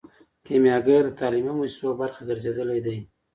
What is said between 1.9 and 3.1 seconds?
برخه ګرځیدلی دی.